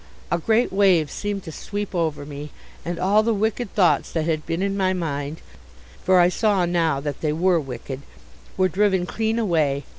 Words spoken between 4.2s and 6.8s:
had been in my mind for I saw